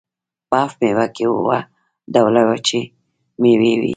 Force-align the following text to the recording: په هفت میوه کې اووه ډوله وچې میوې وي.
په 0.49 0.55
هفت 0.63 0.77
میوه 0.83 1.05
کې 1.15 1.23
اووه 1.31 1.59
ډوله 2.13 2.41
وچې 2.49 2.81
میوې 3.41 3.73
وي. 3.79 3.89